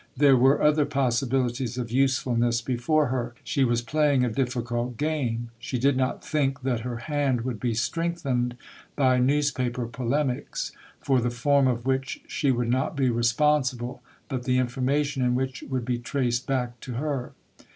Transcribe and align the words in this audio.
There 0.17 0.35
were 0.35 0.63
other 0.63 0.87
possibilities 0.87 1.77
of 1.77 1.91
usefulness 1.91 2.59
before 2.59 3.09
her. 3.09 3.35
She 3.43 3.63
was 3.63 3.83
playing 3.83 4.25
a 4.25 4.31
difficult 4.31 4.97
game. 4.97 5.51
She 5.59 5.77
did 5.77 5.95
not 5.95 6.25
think 6.25 6.63
that 6.63 6.79
her 6.79 6.95
hand 7.05 7.41
would 7.41 7.59
be 7.59 7.75
strengthened 7.75 8.57
by 8.95 9.19
newspaper 9.19 9.85
polemics, 9.85 10.71
for 11.01 11.21
the 11.21 11.29
form 11.29 11.67
of 11.67 11.85
which 11.85 12.23
she 12.25 12.49
would 12.49 12.69
not 12.69 12.95
be 12.97 13.11
responsible, 13.11 14.01
but 14.27 14.45
the 14.45 14.57
information 14.57 15.21
in 15.21 15.35
which 15.35 15.61
would 15.69 15.85
be 15.85 15.99
traced 15.99 16.47
back 16.47 16.79
to 16.79 16.93
her. 16.93 17.33